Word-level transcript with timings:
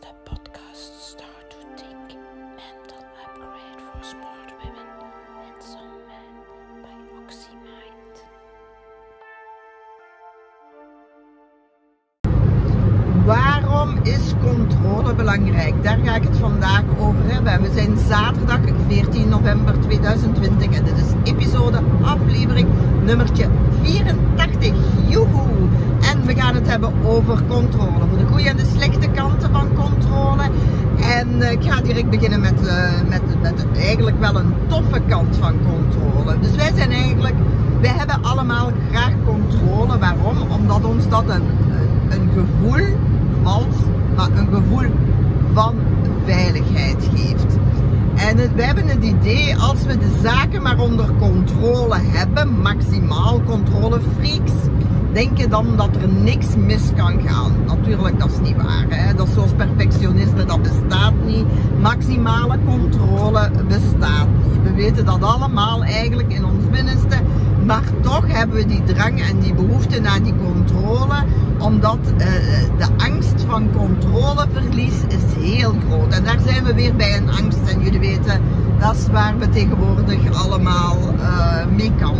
the 0.00 0.30
podcast 0.30 1.00
Start 1.00 1.50
to 1.50 1.56
Think 1.76 2.18
Mental 2.56 3.02
Upgrade 3.24 3.80
for 3.86 4.02
Smart 4.04 4.50
Women 4.62 4.88
and 5.44 5.62
Some 5.62 5.94
Men 6.08 6.34
by 6.82 6.98
OxyMind. 7.20 8.14
Waarom 13.26 13.98
is 14.02 14.34
controle 14.42 15.14
belangrijk? 15.14 15.82
Daar 15.82 15.98
ga 16.04 16.14
ik 16.14 16.22
het 16.22 16.36
vandaag 16.36 16.82
over 16.98 17.32
hebben. 17.32 17.62
We 17.62 17.72
zijn 17.72 17.98
zaterdag 17.98 18.60
14 18.88 19.28
november 19.28 19.80
2020 19.80 20.70
en 20.70 20.84
dit 20.84 20.96
is 20.96 21.32
episode, 21.32 21.80
aflevering 22.02 22.68
nummertje 23.04 23.48
84. 23.82 24.72
Joehoe! 25.08 25.68
En 26.18 26.26
we 26.26 26.34
gaan 26.34 26.54
het 26.54 26.66
hebben 26.66 26.92
over 27.04 27.42
controle. 27.48 28.06
Voor 28.08 28.18
de 28.18 28.26
goede 28.26 28.48
en 28.48 28.56
de 28.56 28.70
slechte 28.76 29.08
kanten 29.08 29.50
van 29.52 29.68
controle. 29.74 30.42
En 31.00 31.42
eh, 31.42 31.52
ik 31.52 31.62
ga 31.62 31.80
direct 31.80 32.10
beginnen 32.10 32.40
met, 32.40 32.66
eh, 32.66 32.90
met, 33.08 33.22
met 33.42 33.64
eigenlijk 33.76 34.20
wel 34.20 34.36
een 34.36 34.54
toffe 34.66 35.00
kant 35.08 35.36
van 35.36 35.54
controle. 35.66 36.38
Dus 36.40 36.56
wij 36.56 36.72
zijn 36.76 36.90
eigenlijk, 36.90 37.34
wij 37.80 37.90
hebben 37.90 38.22
allemaal 38.22 38.70
graag 38.90 39.12
controle. 39.26 39.98
Waarom? 39.98 40.36
Omdat 40.50 40.84
ons 40.84 41.08
dat 41.08 41.24
een, 41.28 41.42
een, 42.08 42.30
gevoel 42.34 42.86
valt, 43.42 43.74
maar 44.16 44.30
een 44.34 44.48
gevoel 44.52 44.90
van 45.52 45.74
veiligheid 46.24 47.08
geeft. 47.14 47.56
En 48.14 48.36
we 48.54 48.62
hebben 48.62 48.88
het 48.88 49.04
idee, 49.04 49.56
als 49.56 49.84
we 49.84 49.98
de 49.98 50.18
zaken 50.22 50.62
maar 50.62 50.78
onder 50.78 51.10
controle 51.18 51.98
hebben, 51.98 52.60
maximaal 52.60 53.40
controlefreaks, 53.46 54.52
denken 55.18 55.50
dan 55.50 55.76
dat 55.76 55.96
er 56.02 56.08
niks 56.08 56.46
mis 56.56 56.82
kan 56.96 57.20
gaan. 57.26 57.52
Natuurlijk, 57.66 58.18
dat 58.18 58.30
is 58.30 58.48
niet 58.48 58.56
waar. 58.56 58.86
Hè? 58.88 59.14
Dat 59.14 59.26
is 59.26 59.34
zoals 59.34 59.52
perfectionisme, 59.56 60.44
dat 60.44 60.62
bestaat 60.62 61.12
niet. 61.24 61.44
Maximale 61.80 62.58
controle 62.66 63.50
bestaat 63.68 64.28
niet. 64.42 64.62
We 64.62 64.72
weten 64.74 65.04
dat 65.04 65.22
allemaal 65.22 65.84
eigenlijk 65.84 66.32
in 66.32 66.44
ons 66.44 66.64
binnenste. 66.70 67.16
Maar 67.64 67.82
toch 68.00 68.26
hebben 68.26 68.56
we 68.56 68.66
die 68.66 68.82
drang 68.84 69.22
en 69.22 69.38
die 69.38 69.54
behoefte 69.54 70.00
naar 70.00 70.22
die 70.22 70.34
controle, 70.36 71.24
omdat 71.58 71.98
uh, 72.12 72.18
de 72.78 72.86
angst 72.96 73.44
van 73.46 73.70
controleverlies 73.76 74.94
is 75.08 75.44
heel 75.44 75.74
groot. 75.88 76.12
En 76.12 76.24
daar 76.24 76.40
zijn 76.46 76.64
we 76.64 76.74
weer 76.74 76.96
bij 76.96 77.16
een 77.16 77.30
angst. 77.30 77.72
En 77.72 77.82
jullie 77.82 78.00
weten, 78.00 78.40
dat 78.80 78.94
is 78.94 79.06
waar 79.06 79.38
we 79.38 79.48
tegenwoordig 79.48 80.42
allemaal 80.44 80.96
uh, 81.16 81.66
mee 81.76 81.92
kampen. 81.94 82.17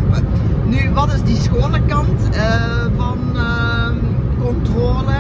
Wat 0.99 1.13
is 1.13 1.23
die 1.23 1.37
schone 1.37 1.81
kant 1.87 2.21
uh, 2.35 2.87
van 2.97 3.19
controle? 4.39 5.15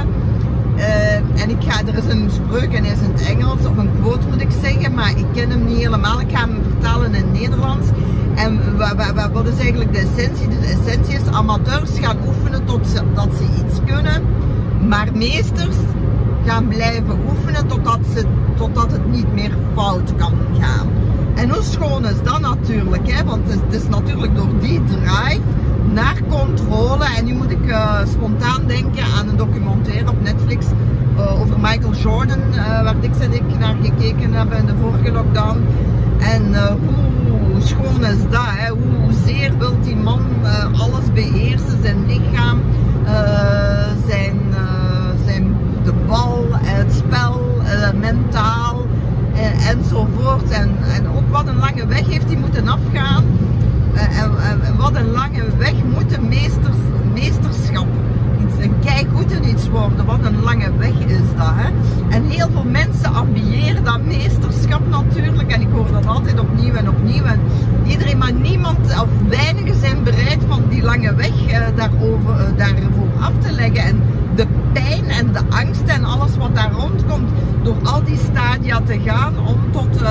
en 1.36 1.50
ik 1.50 1.56
ga, 1.58 1.80
er 1.86 1.96
is 1.96 2.12
een 2.12 2.30
spreuk 2.30 2.72
en 2.72 2.84
is 2.84 3.00
in 3.00 3.10
het 3.12 3.26
Engels, 3.26 3.66
of 3.66 3.76
een 3.76 3.90
quote 4.00 4.28
moet 4.28 4.40
ik 4.40 4.50
zeggen, 4.62 4.94
maar 4.94 5.10
ik 5.10 5.24
ken 5.32 5.50
hem 5.50 5.64
niet 5.64 5.76
helemaal. 5.76 6.20
Ik 6.20 6.30
ga 6.30 6.40
hem 6.40 6.62
vertalen 6.62 7.14
in 7.14 7.22
het 7.22 7.40
Nederlands. 7.40 7.86
En 8.34 8.60
wat 9.32 9.46
is 9.46 9.58
eigenlijk 9.58 9.92
de 9.92 9.98
essentie? 9.98 10.48
De 10.48 10.56
essentie 10.56 11.14
is 11.14 11.26
amateurs 11.30 11.90
gaan 11.98 12.16
oefenen 12.26 12.64
tot 12.64 12.86
ze, 12.86 13.02
dat 13.14 13.28
ze 13.36 13.64
iets 13.64 13.78
kunnen, 13.86 14.22
maar 14.88 15.08
meesters 15.14 15.76
gaan 16.46 16.68
blijven 16.68 17.18
oefenen 17.30 17.66
totdat, 17.66 18.00
ze, 18.14 18.24
totdat 18.56 18.92
het 18.92 19.10
niet 19.10 19.32
meer 19.34 19.52
fout 19.74 20.14
kan 20.16 20.34
gaan. 20.60 20.88
En 21.34 21.50
hoe 21.50 21.62
schoon 21.62 22.06
is 22.06 22.22
dat 22.22 22.40
natuurlijk? 22.40 23.12
Hè? 23.12 23.24
Want 23.24 23.44
het 23.44 23.54
is, 23.54 23.60
het 23.60 23.82
is 23.82 23.88
natuurlijk 23.88 24.36
door 24.36 24.58
die 24.60 24.84
drive 24.84 25.40
naar 25.92 26.17
controle. 26.28 27.05
En 27.17 27.25
nu 27.25 27.34
moet 27.34 27.50
ik 27.50 27.67
uh, 27.67 27.98
spontaan 28.06 28.67
denken 28.67 29.05
aan 29.19 29.28
een 29.28 29.36
documentaire 29.36 30.11
op 30.11 30.22
Netflix 30.22 30.67
uh, 31.17 31.41
over 31.41 31.61
Michael 31.61 31.94
Jordan, 31.94 32.39
uh, 32.50 32.83
waar 32.83 33.00
Dix 33.00 33.19
en 33.19 33.33
ik 33.33 33.58
naar 33.58 33.77
gekeken 33.83 34.33
hebben 34.33 34.59
in 34.59 34.66
de 34.66 34.75
vorige 34.81 35.12
lockdown. 35.12 35.66
En 36.19 36.55
hoe 37.53 37.61
schoon 37.61 38.05
is 38.05 38.22
dat? 38.31 38.47
Hè? 38.47 38.72
Hoezeer 39.05 39.59
wil 39.59 39.81
die 39.82 39.97
man 39.97 40.21
alles 40.72 41.12
beheersen, 41.15 41.82
zijn 41.82 42.06
lichaam, 42.06 42.60
zijn, 44.06 44.41
zijn, 45.27 45.56
de 45.84 45.93
bal, 46.06 46.47
het 46.50 46.94
spel, 46.94 47.41
mentaal 48.00 48.87
enzovoort. 49.69 50.50
En, 50.50 50.77
en 50.94 51.09
ook 51.09 51.31
wat 51.31 51.47
een 51.47 51.59
lange 51.59 51.87
weg 51.87 52.06
heeft 52.06 52.27
hij 52.27 52.37
moeten 52.37 52.69
afgaan. 52.69 53.25
En 53.98 54.76
wat 54.76 54.97
een 54.97 55.10
lange 55.10 55.44
weg 55.56 55.75
moet 55.94 56.16
een 56.16 56.28
meesters, 56.28 56.76
meesterschap 57.14 57.86
een 58.60 58.78
keigoed 58.84 59.31
in 59.31 59.48
iets 59.48 59.69
worden. 59.69 60.04
Wat 60.04 60.19
een 60.25 60.42
lange 60.42 60.76
weg 60.76 60.98
is 61.06 61.36
dat. 61.36 61.53
Hè? 61.54 61.70
En 62.09 62.25
heel 62.25 62.48
veel 62.53 62.64
mensen 62.64 63.14
ambiëren 63.14 63.84
dat 63.84 64.03
meesterschap 64.03 64.88
natuurlijk. 64.88 65.53
En 65.53 65.60
ik 65.60 65.69
hoor 65.72 65.92
dat 65.92 66.06
altijd 66.06 66.41
opnieuw 66.41 66.75
en 66.75 66.88
opnieuw. 66.88 67.25
En 67.25 67.41
iedereen, 67.86 68.19
maar 68.19 68.32
niemand 68.32 68.78
of 68.78 69.28
weinigen 69.28 69.81
zijn 69.81 70.03
bereid 70.03 70.42
van 70.48 70.62
die 70.69 70.82
lange 70.82 71.15
weg 71.15 71.47
uh, 71.48 71.66
daarover, 71.76 72.41
uh, 72.41 72.56
daarvoor 72.56 73.09
af 73.20 73.32
te 73.41 73.53
leggen. 73.53 73.84
En 73.84 74.03
de 74.34 74.47
pijn 74.72 75.09
en 75.09 75.32
de 75.32 75.41
angst 75.48 75.86
en 75.86 76.04
alles 76.04 76.36
wat 76.36 76.54
daar 76.54 76.72
rondkomt. 76.72 77.30
Door 77.62 77.76
al 77.82 78.04
die 78.04 78.19
stadia 78.30 78.80
te 78.80 79.00
gaan 79.04 79.47
om 79.47 79.56
tot... 79.72 80.03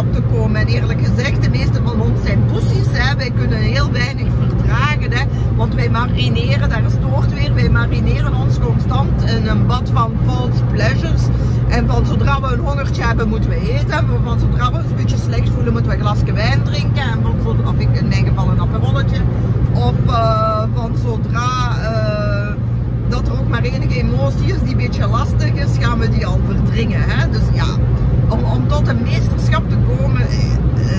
te 0.00 0.22
komen. 0.32 0.60
En 0.60 0.66
eerlijk 0.66 1.06
gezegd, 1.06 1.42
de 1.42 1.50
meeste 1.50 1.80
van 1.84 2.00
ons 2.00 2.22
zijn 2.24 2.44
poesies. 2.44 2.90
Wij 3.16 3.30
kunnen 3.30 3.58
heel 3.58 3.90
weinig 3.90 4.26
verdragen. 4.38 5.12
Hè. 5.12 5.24
Want 5.56 5.74
wij 5.74 5.90
marineren, 5.90 6.68
daar 6.68 6.82
woord 7.10 7.32
weer, 7.32 7.54
wij 7.54 7.68
marineren 7.68 8.34
ons 8.34 8.58
constant 8.58 9.22
in 9.22 9.46
een 9.46 9.66
bad 9.66 9.90
van 9.92 10.12
false 10.26 10.64
pleasures. 10.70 11.22
En 11.68 11.86
van 11.86 12.06
zodra 12.06 12.40
we 12.40 12.46
een 12.46 12.58
hongertje 12.58 13.02
hebben, 13.02 13.28
moeten 13.28 13.50
we 13.50 13.72
eten. 13.72 14.06
Van 14.24 14.38
zodra 14.38 14.72
we 14.72 14.78
een 14.78 14.96
beetje 14.96 15.16
slecht 15.16 15.48
voelen, 15.48 15.72
moeten 15.72 15.90
we 15.90 15.96
een 15.96 16.02
glasje 16.02 16.32
wijn 16.32 16.62
drinken. 16.62 17.02
En 17.02 17.18
van, 17.42 17.66
of 17.66 17.78
ik 17.78 17.96
in 17.96 18.08
mijn 18.08 18.26
geval 18.26 18.50
een 18.50 18.60
apperolletje. 18.60 19.20
Of 19.74 19.94
uh, 20.06 20.62
van 20.74 20.96
zodra... 21.04 21.76
Uh, 21.80 22.54
dat 23.08 23.28
er 23.28 23.40
ook 23.40 23.48
maar 23.48 23.62
enige 23.62 23.98
emotie 23.98 24.46
is 24.46 24.60
die 24.60 24.70
een 24.70 24.76
beetje 24.76 25.06
lastig 25.06 25.52
is, 25.52 25.68
gaan 25.80 25.98
we 25.98 26.08
die 26.08 26.26
al 26.26 26.40
verdringen. 26.46 27.00
Hè? 27.02 27.30
Dus 27.30 27.42
ja, 27.52 27.66
om, 28.32 28.44
om 28.44 28.68
tot 28.68 28.88
een 28.88 29.02
meesterschap 29.02 29.68
te 29.68 29.76
komen, 29.96 30.20
eh, 30.20 30.38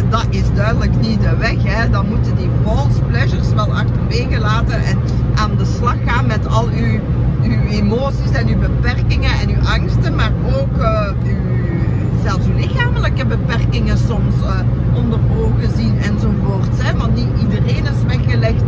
dat 0.09 0.25
is 0.29 0.53
duidelijk 0.55 0.99
niet 1.01 1.21
de 1.21 1.35
weg. 1.38 1.63
Hè. 1.63 1.89
Dan 1.89 2.07
moeten 2.07 2.35
die 2.35 2.49
false 2.63 3.01
pleasures 3.01 3.53
wel 3.53 3.73
achterwege 3.73 4.39
laten 4.39 4.83
en 4.83 4.97
aan 5.35 5.55
de 5.57 5.66
slag 5.66 5.95
gaan 6.05 6.27
met 6.27 6.47
al 6.47 6.67
uw, 6.67 6.99
uw 7.44 7.61
emoties 7.69 8.31
en 8.31 8.47
uw 8.47 8.59
beperkingen 8.59 9.31
en 9.39 9.49
uw 9.49 9.61
angsten, 9.67 10.16
maar 10.16 10.31
ook 10.59 10.77
uh, 10.77 11.07
uw, 11.23 12.23
zelfs 12.23 12.45
uw 12.45 12.55
lichamelijke 12.55 13.25
beperkingen 13.25 13.97
soms 13.97 14.35
uh, 14.44 14.59
onder 14.94 15.19
ogen 15.38 15.77
zien 15.77 15.97
enzovoort. 16.01 16.81
Hè. 16.83 16.97
Want 16.97 17.15
niet 17.15 17.41
iedereen 17.41 17.83
is 17.83 18.17
weggelegd 18.17 18.63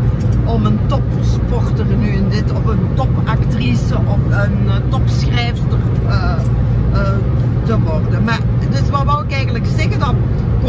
om 0.45 0.65
een 0.65 0.79
topsporter 0.87 1.85
nu 1.85 2.07
in 2.07 2.29
dit, 2.29 2.51
of 2.51 2.65
een 2.65 2.87
topactrice 2.93 3.95
of 3.95 4.19
een 4.29 4.89
topschrijfster 4.89 5.79
te 7.65 7.79
worden. 7.79 8.23
Maar 8.23 8.39
dus 8.69 8.89
wat 8.89 9.03
wou 9.03 9.25
ik 9.27 9.31
eigenlijk 9.55 9.81
zeggen? 9.81 9.99
Dat 9.99 10.15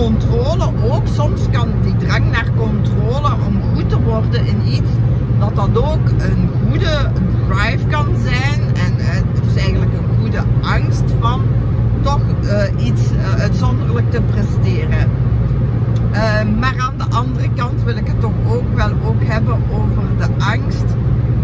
controle 0.02 0.92
ook 0.92 1.06
soms 1.06 1.40
kan 1.52 1.68
die 1.82 1.96
drang 1.96 2.30
naar 2.30 2.50
controle 2.56 3.32
om 3.46 3.62
goed 3.74 3.88
te 3.88 4.00
worden 4.00 4.46
in 4.46 4.60
iets, 4.66 4.90
dat 5.38 5.56
dat 5.56 5.84
ook 5.84 6.08
een 6.08 6.50
goede 6.68 7.10
drive 7.48 7.86
kan 7.86 8.06
zijn 8.22 8.60
en 8.60 8.98
uh, 8.98 9.06
dus 9.44 9.62
eigenlijk 9.62 9.92
een 9.92 10.20
goede 10.20 10.42
angst 10.62 11.04
van 11.20 11.42
toch 12.02 12.20
uh, 12.44 12.86
iets 12.86 13.02
uh, 13.12 13.40
uitzonderlijk 13.40 14.10
te 14.10 14.20
presteren. 14.20 15.10
maar 16.58 16.74
aan 16.78 16.94
de 16.96 17.16
andere 17.16 17.48
kant 17.56 17.82
wil 17.84 17.96
ik 17.96 18.06
het 18.06 18.20
toch 18.20 18.32
ook 18.48 18.74
wel 18.74 18.90
ook 19.06 19.24
hebben 19.24 19.56
over 19.72 20.02
de 20.18 20.44
angst 20.44 20.84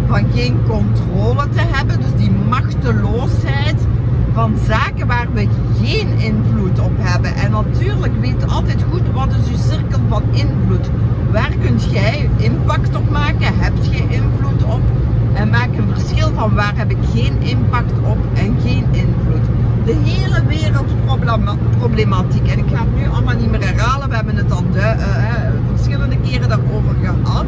van 0.06 0.25
geen 0.34 0.56
controle 0.69 1.48
te 1.48 1.60
hebben, 1.60 2.00
dus 2.00 2.14
die 2.16 2.31
machteloosheid 2.48 3.87
van 4.32 4.55
zaken 4.67 5.06
waar 5.06 5.26
we 5.32 5.49
geen 5.82 6.19
invloed 6.19 6.81
op 6.81 6.93
hebben. 6.96 7.34
En 7.34 7.50
natuurlijk 7.50 8.20
weet 8.20 8.49
altijd 8.49 8.84
goed 8.90 9.02
wat 9.12 9.29
is 9.29 9.50
uw 9.50 9.70
cirkel 9.70 10.00
van 10.08 10.23
invloed. 10.31 10.90
Waar 11.32 11.52
kunt 11.61 11.84
jij 11.90 12.31
impact 12.37 12.96
op 12.96 13.11
maken? 13.11 13.58
Heb 13.58 13.73
je 13.90 14.02
invloed 14.08 14.64
op? 14.64 14.81
En 15.34 15.50
maak 15.50 15.69
een 15.76 15.94
verschil 15.94 16.31
van 16.34 16.55
waar 16.55 16.76
heb 16.76 16.90
ik 16.90 16.99
geen 17.14 17.40
impact 17.40 17.93
op 17.93 18.19
en 18.34 18.56
geen 18.64 18.87
invloed. 18.90 19.46
De 19.84 19.96
hele 20.05 20.43
wereldproblematiek. 20.46 22.49
En 22.49 22.58
ik 22.58 22.69
ga 22.75 22.78
het 22.78 22.96
nu 22.96 23.08
allemaal 23.08 23.37
niet 23.37 23.50
meer 23.50 23.64
herhalen. 23.64 24.08
We 24.08 24.14
hebben 24.14 24.37
het 24.37 24.52
al 24.52 24.64
de, 24.73 24.78
uh, 24.78 24.94
verschillende 25.75 26.17
keren 26.20 26.49
daarover 26.49 26.94
gehad. 27.02 27.46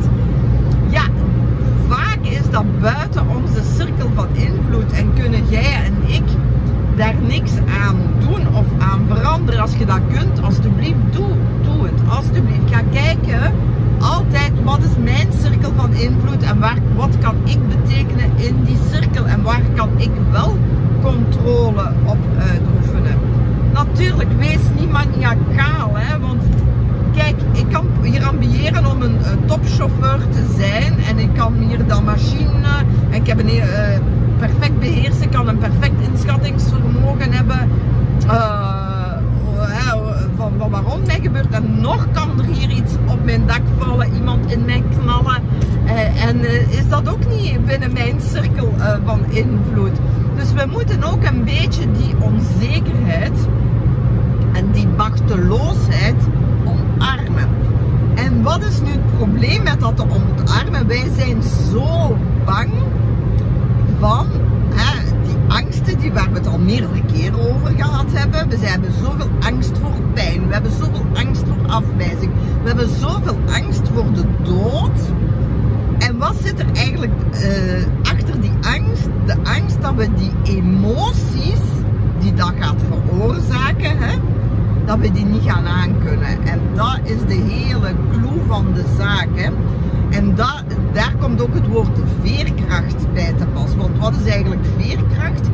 Ja, 0.88 1.02
vaak 1.88 2.18
is 2.20 2.50
dat 2.50 2.80
buiten 2.80 3.28
onze 3.28 3.62
cirkel 3.76 4.10
van 4.14 4.28
invloed. 4.32 4.92
En 4.92 5.12
kunnen 5.14 5.48
jij 5.48 5.84
en 5.84 5.94
ik 6.06 6.24
daar 6.96 7.14
niks 7.28 7.50
aan 7.82 7.96
doen 8.18 8.54
of 8.54 8.66
aan 8.78 9.06
veranderen. 9.08 9.60
Als 9.60 9.76
je 9.76 9.86
dat 9.86 10.00
kunt, 10.12 10.42
alsjeblieft, 10.42 11.02
doe, 11.10 11.30
doe 11.62 11.86
het. 11.86 12.00
Alsjeblieft, 12.08 12.70
ga 12.70 12.80
kijken 12.92 13.52
altijd 14.04 14.52
wat 14.64 14.78
is 14.78 14.96
mijn 15.04 15.28
cirkel 15.42 15.72
van 15.76 15.92
invloed 15.92 16.42
en 16.42 16.58
waar, 16.58 16.78
wat 16.96 17.18
kan 17.18 17.34
ik 17.44 17.58
betekenen 17.68 18.30
in 18.36 18.64
die 18.64 18.78
cirkel 18.90 19.26
en 19.26 19.42
waar 19.42 19.62
kan 19.74 19.88
ik 19.96 20.10
wel 20.30 20.58
controle 21.02 21.92
op 22.04 22.18
uitoefenen. 22.38 23.18
Natuurlijk, 23.72 24.30
wees 24.38 24.60
niet 24.78 24.90
maniacaal, 24.90 25.90
hè, 25.94 26.18
want 26.20 26.42
kijk, 27.16 27.36
ik 27.52 27.66
kan 27.70 27.86
hier 28.02 28.24
ambiëren 28.24 28.86
om 28.86 29.02
een, 29.02 29.30
een 29.30 29.46
topchauffeur 29.46 30.18
te 30.30 30.54
zijn 30.56 30.98
en 31.08 31.18
ik 31.18 31.34
kan 31.34 31.54
hier 31.54 31.86
dan 31.86 32.04
machine 32.04 32.68
en 33.10 33.20
ik 33.20 33.26
heb 33.26 33.38
een 33.38 33.54
uh, 33.54 33.62
perfect 34.38 34.78
beheersen, 34.78 35.22
ik 35.22 35.30
kan 35.30 35.48
een 35.48 35.58
perfect 35.58 36.08
inschattingsvermogen 36.12 37.32
hebben. 37.32 37.68
Uh, 38.26 38.84
van, 40.36 40.52
van 40.58 40.70
wat 40.70 40.82
rond 40.92 41.06
mij 41.06 41.20
gebeurt. 41.22 41.50
En 41.50 41.80
nog 41.80 42.06
kan 42.12 42.38
er 42.38 42.44
hier 42.44 42.70
iets 42.70 42.92
op 43.06 43.24
mijn 43.24 43.46
dak 43.46 43.62
vallen, 43.78 44.14
iemand 44.14 44.52
in 44.52 44.64
mij 44.64 44.82
knallen. 44.98 45.42
Uh, 45.84 46.24
en 46.24 46.40
uh, 46.40 46.78
is 46.78 46.88
dat 46.88 47.08
ook 47.08 47.28
niet 47.28 47.64
binnen 47.64 47.92
mijn 47.92 48.20
cirkel 48.20 48.72
uh, 48.78 48.94
van 49.04 49.20
invloed. 49.28 49.98
Dus 50.44 50.52
we 50.52 50.66
moeten 50.70 51.02
ook 51.02 51.24
een 51.24 51.44
beetje 51.44 51.90
die 51.92 52.14
onzekerheid 52.20 53.48
en 54.52 54.70
die 54.72 54.88
machteloosheid 54.88 56.14
omarmen. 56.64 57.48
En 58.14 58.42
wat 58.42 58.64
is 58.64 58.80
nu 58.80 58.90
het 58.90 59.16
probleem 59.16 59.62
met 59.62 59.80
dat 59.80 59.96
te 59.96 60.02
omarmen? 60.02 60.86
Wij 60.86 61.10
zijn 61.16 61.42
zo 61.42 62.16
bang 62.44 62.70
van 63.98 64.26
hè, 64.74 65.02
die 65.22 65.36
angsten 65.48 65.98
die 65.98 66.12
waar 66.12 66.32
we 66.32 66.38
het 66.38 66.46
al 66.46 66.58
meerdere 66.58 67.02
keren 67.12 67.54
over 67.54 67.74
gehad 67.76 68.06
hebben. 68.12 68.48
We 68.48 68.66
hebben 68.66 68.92
zoveel 68.92 69.30
angst 69.40 69.78
voor 69.78 70.02
pijn. 70.14 70.46
We 70.46 70.52
hebben 70.52 70.72
zoveel 70.72 71.06
angst 71.14 71.42
voor 71.46 71.72
afwijzing. 71.72 72.32
We 72.62 72.68
hebben 72.68 72.88
zoveel 73.00 73.38
angst 73.46 73.82
voor 73.94 74.12
de 74.12 74.24
dood. 74.42 75.00
En 75.98 76.18
wat 76.18 76.34
zit 76.42 76.58
er 76.58 76.72
eigenlijk 76.72 77.12
uh, 77.32 78.12
achter 78.12 78.40
die 78.40 78.52
angst? 78.60 79.08
De 79.26 79.36
angst 79.42 79.82
dat 79.82 79.94
we 79.94 80.08
die 80.14 80.56
emoties 80.56 81.60
die 82.18 82.34
dat 82.34 82.52
gaat 82.58 82.80
veroorzaken, 82.88 83.98
hè, 83.98 84.18
dat 84.84 84.98
we 84.98 85.12
die 85.12 85.24
niet 85.24 85.42
gaan 85.50 85.66
aankunnen. 85.66 86.46
En 86.46 86.60
dat 86.74 86.98
is 87.02 87.20
de 87.26 87.42
hele 87.52 87.94
clue 88.10 88.40
van 88.46 88.66
de 88.74 88.84
zaak. 88.98 89.28
Hè. 89.34 89.50
En 90.10 90.34
daar 90.92 91.14
komt 91.20 91.42
ook 91.42 91.54
het 91.54 91.68
woord 91.68 91.98
veerkracht 92.22 93.12
bij 93.12 93.34
te 93.38 93.46
pas. 93.46 93.76
Want 93.76 93.98
wat 93.98 94.14
is 94.24 94.32
eigenlijk 94.32 94.64
veerkracht? 94.78 95.48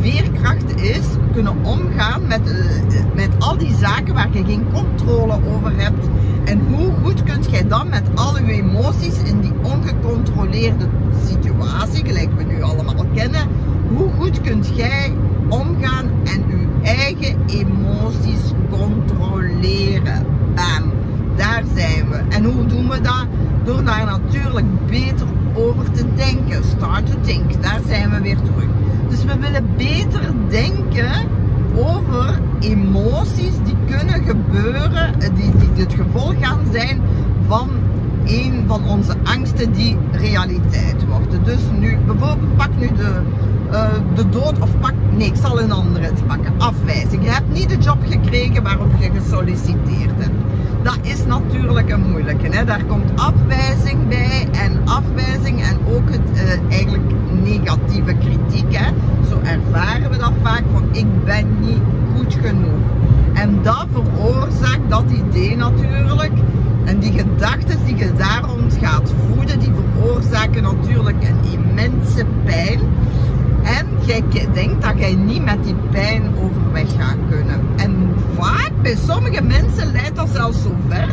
Veerkracht 0.00 0.80
is 0.80 1.06
kunnen 1.32 1.54
omgaan 1.62 2.26
met, 2.26 2.40
uh, 2.48 3.04
met 3.14 3.28
al 3.38 3.58
die 3.58 3.74
zaken 3.74 4.14
waar 4.14 4.28
je 4.30 4.44
geen 4.44 4.66
controle 4.72 5.38
over 5.54 5.72
hebt. 5.76 6.06
En 6.46 6.60
hoe 6.74 6.92
goed 7.02 7.22
kunt 7.22 7.50
jij 7.50 7.66
dan 7.68 7.88
met 7.88 8.02
al 8.14 8.36
uw 8.36 8.46
emoties 8.46 9.18
in 9.24 9.40
die 9.40 9.52
ongecontroleerde 9.62 10.86
situatie, 11.26 12.04
gelijk 12.04 12.28
we 12.36 12.42
nu 12.42 12.62
allemaal 12.62 13.06
kennen, 13.14 13.48
hoe 13.96 14.10
goed 14.18 14.40
kunt 14.40 14.70
jij 14.74 15.12
omgaan 15.48 16.10
en 16.24 16.44
uw 16.48 16.82
eigen 16.82 17.36
emoties 17.46 18.52
controleren? 18.70 20.26
Bam, 20.54 20.92
daar 21.36 21.62
zijn 21.74 22.08
we. 22.08 22.22
En 22.28 22.44
hoe 22.44 22.66
doen 22.66 22.88
we 22.88 23.00
dat? 23.00 23.26
Door 23.64 23.84
daar 23.84 24.06
natuurlijk 24.06 24.86
beter 24.86 25.26
over 25.54 25.90
te 25.90 26.04
denken. 26.14 26.64
Start 26.64 27.06
to 27.06 27.20
think, 27.20 27.62
daar 27.62 27.80
zijn 27.86 28.10
we 28.10 28.20
weer 28.20 28.36
terug. 28.36 28.68
Dus 29.08 29.24
we 29.24 29.38
willen 29.38 29.66
beter 29.76 30.32
denken 30.48 31.28
over 31.76 32.40
emoties 32.60 33.54
die 33.64 33.76
kunnen 33.86 34.24
gebeuren, 34.24 35.14
die, 35.34 35.84
het 35.84 35.94
gevolg 35.94 36.34
gaan 36.40 36.60
zijn 36.72 37.00
van 37.46 37.68
een 38.24 38.64
van 38.66 38.88
onze 38.88 39.14
angsten 39.24 39.72
die 39.72 39.96
realiteit 40.12 41.06
worden. 41.08 41.44
Dus 41.44 41.60
nu, 41.78 41.98
bijvoorbeeld, 42.06 42.56
pak 42.56 42.70
nu 42.78 42.86
de, 42.86 43.20
uh, 43.72 43.88
de 44.14 44.28
dood 44.28 44.58
of 44.60 44.78
pak, 44.80 44.92
nee, 45.16 45.26
ik 45.26 45.36
zal 45.42 45.60
een 45.60 45.72
andere 45.72 46.10
pakken, 46.26 46.52
afwijzing. 46.58 47.24
Je 47.24 47.30
hebt 47.30 47.52
niet 47.52 47.68
de 47.68 47.78
job 47.78 47.98
gekregen 48.08 48.62
waarop 48.62 48.90
je 48.98 49.10
gesolliciteerd 49.10 50.14
hebt. 50.16 50.44
Dat 50.82 50.98
is 51.02 51.24
natuurlijk 51.26 51.90
een 51.90 52.10
moeilijke. 52.10 52.48
Hè? 52.50 52.64
Daar 52.64 52.84
komt 52.84 53.20
afwijzing 53.20 54.08
bij 54.08 54.48
en 54.52 54.80
afwijzing 54.84 55.62
en 55.62 55.78
ook 55.94 56.10
het 56.10 56.30
uh, 56.32 56.72
eigenlijk 56.72 57.12
negatieve 57.42 58.14
kritiek. 58.14 58.76
Hè? 58.76 58.92
Zo 59.28 59.40
ervaren 59.42 60.10
we 60.10 60.16
dat 60.16 60.32
vaak 60.42 60.62
van 60.72 60.84
ik 60.92 61.24
ben 61.24 61.46
niet 61.60 61.80
goed 62.16 62.34
genoeg. 62.42 62.80
En 63.34 63.58
dat 63.62 63.86
veroorzaakt 63.92 64.88
dat 64.88 65.04
idee 65.10 65.56
natuurlijk. 65.56 66.32
En 66.84 66.98
die 66.98 67.05
gedachten 67.18 67.84
die 67.84 67.96
je 67.96 68.12
daar 68.12 68.42
rond 68.46 68.78
gaat 68.80 69.12
voeden, 69.26 69.58
die 69.58 69.72
veroorzaken 69.74 70.62
natuurlijk 70.62 71.16
een 71.22 71.52
immense 71.52 72.24
pijn. 72.44 72.80
En 73.62 73.86
jij 74.06 74.22
denkt 74.52 74.82
dat 74.82 74.98
jij 74.98 75.14
niet 75.14 75.44
met 75.44 75.64
die 75.64 75.74
pijn 75.90 76.22
overweg 76.42 76.88
gaat 76.98 77.16
kunnen. 77.30 77.60
En 77.76 78.14
vaak 78.38 78.70
bij 78.82 78.96
sommige 79.06 79.42
mensen 79.42 79.92
leidt 79.92 80.16
dat 80.16 80.28
zelfs 80.32 80.62
zo 80.62 80.70
ver 80.88 81.08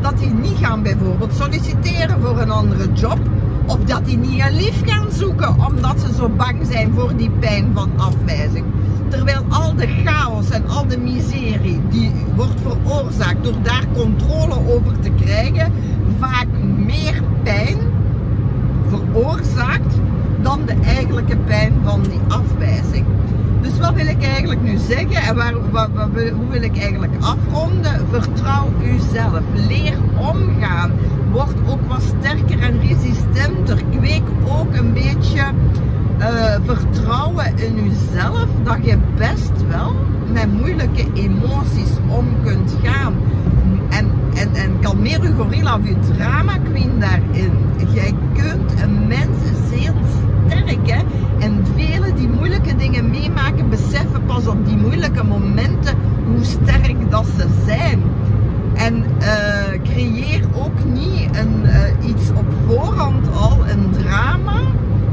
dat 0.00 0.18
die 0.18 0.34
niet 0.34 0.56
gaan 0.60 0.82
bijvoorbeeld 0.82 1.34
solliciteren 1.34 2.20
voor 2.20 2.40
een 2.40 2.50
andere 2.50 2.92
job. 2.92 3.18
Of 3.66 3.78
dat 3.78 4.04
die 4.04 4.18
niet 4.18 4.40
een 4.40 4.56
lief 4.56 4.82
gaan 4.84 5.12
zoeken 5.12 5.54
omdat 5.66 6.00
ze 6.00 6.14
zo 6.14 6.28
bang 6.28 6.66
zijn 6.70 6.92
voor 6.94 7.16
die 7.16 7.30
pijn 7.30 7.70
van 7.74 7.90
afwijzing. 7.96 8.64
Terwijl 9.08 9.44
al 9.48 9.74
de 9.74 9.86
chaos 10.04 10.50
en 10.50 10.68
al 10.68 10.86
de 10.86 10.98
miserie 10.98 11.80
die 11.88 12.12
wordt 12.34 12.60
veroorzaakt 12.62 13.44
door 13.44 13.62
daar 13.62 13.84
controle 13.94 14.54
over 14.74 15.00
te 15.00 15.10
krijgen, 15.10 15.72
vaak 16.18 16.46
meer 16.76 17.22
pijn 17.42 17.78
veroorzaakt 18.88 19.94
dan 20.42 20.60
de 20.66 20.74
eigenlijke 20.84 21.36
pijn 21.36 21.72
van 21.84 22.02
die 22.02 22.20
afwijzing. 22.28 23.04
Dus 23.60 23.78
wat 23.78 23.94
wil 23.94 24.06
ik 24.06 24.22
eigenlijk 24.22 24.62
nu 24.62 24.76
zeggen 24.76 25.22
en 25.22 25.36
waar, 25.36 25.52
hoe 26.12 26.48
wil 26.50 26.62
ik 26.62 26.78
eigenlijk 26.78 27.12
afronden? 27.20 28.06
Vertrouw 28.10 28.68
uzelf. 28.82 29.40
Leer 29.68 29.96
omgaan. 30.18 30.92
Word 31.32 31.54
ook 31.68 31.88
wat 31.88 32.02
sterker 32.02 32.62
en 32.62 32.80
resistenter. 32.80 33.82
Kweek 33.90 34.22
ook 34.48 34.74
een 34.74 34.92
beetje 34.92 35.42
uh, 36.18 36.54
vertrouwen 36.64 37.56
in 37.56 37.78
uzelf. 37.78 38.15
Best 39.16 39.66
wel 39.68 39.94
met 40.32 40.52
moeilijke 40.52 41.12
emoties 41.14 41.90
om 42.06 42.26
kunt 42.44 42.74
gaan. 42.82 43.14
En, 43.88 44.10
en, 44.34 44.54
en 44.54 44.80
kalmeer 44.80 45.20
uw 45.20 45.34
gorilla 45.34 45.74
of 45.76 45.84
uw 45.84 46.14
drama 46.14 46.58
queen 46.58 46.98
daarin. 46.98 47.52
Jij 47.92 48.14
kunt 48.34 48.80
een 48.82 49.06
mens 49.06 49.36
zeer 49.70 49.92
sterk 50.46 50.90
hè. 50.90 51.02
En 51.38 51.64
velen 51.74 52.16
die 52.16 52.28
moeilijke 52.28 52.76
dingen 52.76 53.10
meemaken 53.10 53.68
beseffen 53.68 54.24
pas 54.26 54.46
op 54.46 54.66
die 54.66 54.76
moeilijke 54.76 55.24
momenten 55.24 55.94
hoe 56.26 56.44
sterk 56.44 57.10
dat 57.10 57.26
ze 57.36 57.46
zijn. 57.66 58.02
En 58.74 59.04
uh, 59.20 59.82
creëer 59.82 60.44
ook 60.54 60.84
niet 60.84 61.36
een, 61.36 61.62
uh, 61.62 62.08
iets 62.08 62.30
op 62.30 62.46
voorhand 62.66 63.28
al, 63.36 63.58
een 63.68 63.90
drama, 63.90 64.60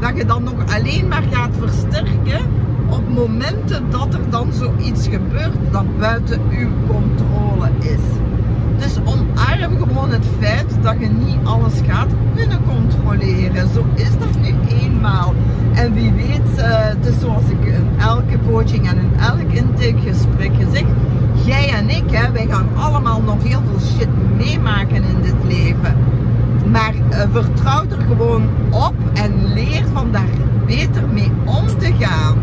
dat 0.00 0.16
je 0.16 0.24
dan 0.24 0.42
nog 0.42 0.74
alleen 0.74 1.08
maar 1.08 1.24
gaat 1.30 1.50
versterken 1.58 2.62
op 2.88 3.08
momenten 3.08 3.90
dat 3.90 4.14
er 4.14 4.30
dan 4.30 4.52
zoiets 4.52 5.08
gebeurt 5.08 5.56
dat 5.70 5.98
buiten 5.98 6.40
uw 6.50 6.68
controle 6.86 7.68
is. 7.78 8.22
Dus 8.78 8.98
omarm 9.04 9.78
gewoon 9.78 10.10
het 10.10 10.26
feit 10.40 10.76
dat 10.82 10.94
je 10.98 11.06
niet 11.06 11.38
alles 11.44 11.72
gaat 11.86 12.10
kunnen 12.36 12.58
controleren. 12.68 13.68
Zo 13.74 13.84
is 13.94 14.10
dat 14.18 14.40
nu 14.40 14.54
eenmaal. 14.80 15.34
En 15.74 15.92
wie 15.92 16.12
weet, 16.12 16.58
uh, 16.58 16.64
het 16.66 17.06
is 17.06 17.20
zoals 17.20 17.44
ik 17.48 17.64
in 17.64 17.88
elke 17.98 18.38
coaching 18.50 18.88
en 18.88 18.98
in 18.98 19.12
elk 19.20 19.52
intakegesprek 19.52 20.50
gezegd, 20.54 20.90
jij 21.44 21.72
en 21.72 21.88
ik, 21.88 22.10
hè, 22.10 22.32
wij 22.32 22.46
gaan 22.46 22.68
allemaal 22.76 23.22
nog 23.22 23.42
heel 23.42 23.62
veel 23.70 23.80
shit 23.80 24.08
meemaken 24.36 24.96
in 25.04 25.22
dit 25.22 25.34
leven. 25.46 25.96
Maar 26.70 26.94
uh, 26.94 27.20
vertrouw 27.32 27.82
er 27.82 28.04
gewoon 28.08 28.48
op 28.70 28.94
en 29.12 29.52
leer 29.52 29.84
van 29.92 30.12
daar 30.12 30.28
beter 30.66 31.08
mee 31.12 31.30
om 31.44 31.66
te 31.66 31.92
gaan. 31.98 32.36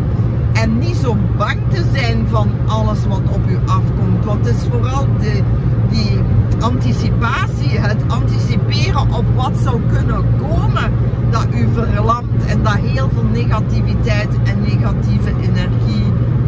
En 0.52 0.78
niet 0.78 0.96
zo 0.96 1.16
bang 1.36 1.58
te 1.70 1.84
zijn 1.92 2.26
van 2.30 2.50
alles 2.66 3.06
wat 3.06 3.22
op 3.30 3.48
u 3.48 3.58
afkomt. 3.66 4.24
Want 4.24 4.46
het 4.46 4.56
is 4.56 4.62
vooral 4.70 5.06
de, 5.20 5.42
die 5.90 6.18
anticipatie, 6.60 7.78
het 7.78 8.02
anticiperen 8.08 9.14
op 9.14 9.24
wat 9.34 9.52
zou 9.62 9.80
kunnen 9.92 10.24
komen, 10.38 10.92
dat 11.30 11.46
u 11.54 11.68
verlamt 11.72 12.44
en 12.46 12.62
dat 12.62 12.76
heel 12.76 13.08
veel 13.14 13.26
negativiteit 13.32 14.28
en 14.44 14.60
negatieve 14.60 15.32
energie 15.40 16.04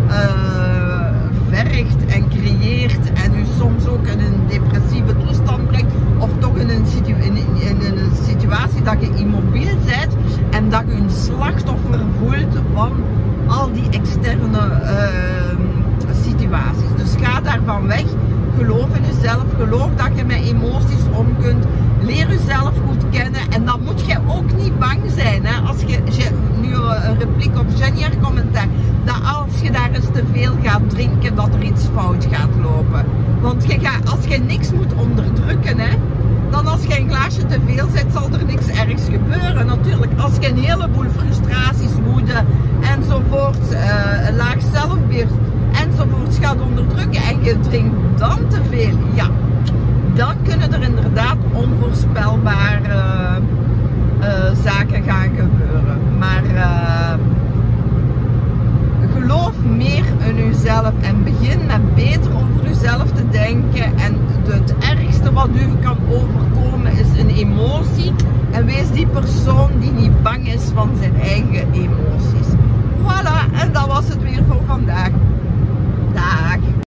uh, 0.08 1.04
vergt 1.48 2.04
en 2.06 2.28
creëert 2.28 3.12
en 3.12 3.34
u 3.34 3.44
soms 3.58 3.86
ook 3.86 4.06
in 4.06 4.20
een 4.20 4.40
depressieve 4.48 5.16
toestand 5.16 5.66
brengt 5.66 5.92
of 6.18 6.30
toch 6.38 6.56
in 6.56 6.68
een, 6.68 6.86
situ 6.86 7.12
in, 7.12 7.36
in, 7.36 7.80
in 7.80 7.98
een 7.98 8.16
situatie 8.28 8.82
dat 8.82 8.96
je 9.00 9.10
immobiel 9.14 9.76
bent 9.84 10.16
en 10.50 10.70
dat 10.70 10.82
je 10.86 10.92
een 10.92 11.10
slachtoffer 11.10 12.00
voelt 12.18 12.62
van 12.74 12.92
al 13.46 13.72
die 13.72 13.88
externe 13.90 14.58
uh, 14.58 14.73
situaties. 16.24 16.96
Dus 16.96 17.26
ga 17.26 17.40
daarvan 17.40 17.86
weg 17.86 18.04
geloof 18.56 18.96
in 18.96 19.14
jezelf. 19.14 19.44
Geloof 19.56 19.90
dat 19.96 20.10
je 20.16 20.24
met 20.24 20.42
emoties 20.42 21.04
om 21.12 21.26
kunt. 21.42 21.64
Leer 22.02 22.28
jezelf 22.28 22.72
goed 22.86 23.04
kennen. 23.10 23.40
En 23.50 23.64
dan 23.64 23.80
moet 23.82 24.06
je 24.06 24.18
ook 24.26 24.56
niet 24.56 24.78
bang 24.78 25.00
zijn. 25.06 25.46
Hè? 25.46 25.68
Als 25.68 25.80
je, 25.86 26.30
nu 26.60 26.74
een 26.74 27.18
repliek 27.18 27.58
op 27.58 27.66
Jenny 27.76 28.16
commentaar. 28.22 28.66
Dat 29.04 29.20
als 29.36 29.60
je 29.62 29.70
daar 29.70 29.90
eens 29.92 30.10
te 30.12 30.22
veel 30.32 30.52
gaat 30.62 30.90
drinken, 30.90 31.34
dat 31.34 31.54
er 31.54 31.62
iets 31.62 31.84
fout 31.94 32.26
gaat 32.30 32.54
lopen. 32.62 33.04
Want 33.40 33.66
als 34.10 34.24
je 34.26 34.38
niks 34.38 34.72
moet 34.72 34.94
onderdrukken, 34.94 35.78
hè, 35.78 35.96
dan 36.50 36.66
als 36.66 36.82
je 36.82 36.98
een 37.00 37.08
glaasje 37.08 37.46
te 37.46 37.58
veel 37.66 37.86
zet, 37.94 38.06
zal 38.12 38.28
er 38.32 38.44
niks 38.46 38.66
ergs 38.66 39.02
gebeuren. 39.04 39.66
Natuurlijk, 39.66 40.12
als 40.20 40.32
je 40.40 40.48
een 40.48 40.58
heleboel 40.58 41.10
frustraties, 41.16 41.92
woede 42.04 42.44
enzovoort, 42.80 43.72
uh, 43.72 44.36
laag 44.36 44.56
zelfbeeld 44.72 45.30
enzovoort 45.72 46.38
gaat 46.40 46.60
onderdrukken 46.60 47.22
en 47.22 47.44
je 47.44 47.60
drinkt 47.60 48.18
dan 48.18 48.48
te 48.48 48.60
veel, 48.70 48.98
ja, 49.14 49.30
dan 50.14 50.34
kunnen 50.42 50.72
er 50.72 50.82
inderdaad 50.82 51.36
onvoorspelbare 51.52 53.40
uh, 54.20 54.26
zaken 54.64 55.02
gaan 55.02 55.28
gebeuren. 55.28 56.18
Maar 56.18 56.42
geloof 59.14 59.52
meer 59.76 60.04
in 60.26 60.38
uzelf 60.38 60.92
en 61.00 61.24
begin 61.24 61.66
met 61.66 61.94
beter 61.94 62.36
zelf 62.84 63.12
te 63.12 63.28
denken. 63.28 63.96
En 63.96 64.18
het 64.46 64.74
ergste 64.78 65.32
wat 65.32 65.48
u 65.48 65.82
kan 65.82 65.96
overkomen 66.10 66.92
is 66.92 67.18
een 67.18 67.30
emotie. 67.30 68.12
En 68.50 68.66
wees 68.66 68.90
die 68.90 69.06
persoon 69.06 69.70
die 69.80 69.92
niet 69.92 70.22
bang 70.22 70.52
is 70.52 70.62
van 70.74 70.90
zijn 71.00 71.20
eigen 71.20 71.72
emoties. 71.72 72.48
Voilà, 73.02 73.52
en 73.52 73.72
dat 73.72 73.86
was 73.86 74.08
het 74.08 74.22
weer 74.22 74.44
voor 74.48 74.62
vandaag. 74.66 75.10
Dag. 76.12 76.83